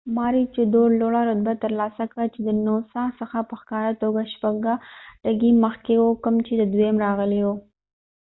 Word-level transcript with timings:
ماروچیدور 0.15 0.89
لوړه 1.01 1.21
رتبه 1.31 1.53
ترلاسه 1.63 2.03
کړه 2.11 2.25
چې 2.33 2.39
د 2.43 2.49
نوسا 2.65 3.03
څخه 3.19 3.37
په 3.49 3.55
ښکاره 3.61 3.93
توګه 4.03 4.21
شپږه 4.33 4.73
ټکي 5.23 5.49
مخکې 5.63 5.93
و 5.99 6.05
کوم 6.23 6.35
چې 6.47 6.53
دویم 6.73 6.95
راغلی 7.05 7.41
و 7.45 7.49